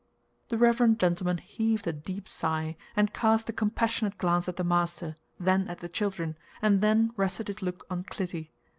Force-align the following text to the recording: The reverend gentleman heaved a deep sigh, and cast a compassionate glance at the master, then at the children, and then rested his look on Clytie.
The 0.49 0.57
reverend 0.57 0.99
gentleman 0.99 1.37
heaved 1.37 1.85
a 1.85 1.93
deep 1.93 2.27
sigh, 2.27 2.75
and 2.95 3.13
cast 3.13 3.49
a 3.49 3.53
compassionate 3.53 4.17
glance 4.17 4.49
at 4.49 4.55
the 4.55 4.63
master, 4.63 5.13
then 5.39 5.67
at 5.67 5.79
the 5.81 5.87
children, 5.89 6.39
and 6.59 6.81
then 6.81 7.11
rested 7.17 7.49
his 7.49 7.61
look 7.61 7.85
on 7.87 8.05
Clytie. 8.05 8.49